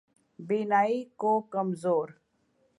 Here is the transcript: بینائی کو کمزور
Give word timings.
بینائی 0.39 1.03
کو 1.19 1.31
کمزور 1.53 2.07